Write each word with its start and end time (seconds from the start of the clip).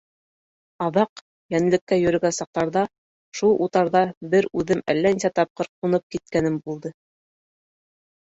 Аҙаҡ, 0.83 1.19
йәнлеккә 1.55 1.97
йөрөгән 2.03 2.33
саҡтарҙа, 2.37 2.83
шул 3.41 3.53
утарҙа 3.65 4.01
бер 4.31 4.49
үҙем 4.61 4.81
әллә 4.95 5.11
нисә 5.17 5.33
тапҡыр 5.41 5.69
ҡунып 5.83 6.07
киткәнем 6.15 6.57
булды. 6.71 6.93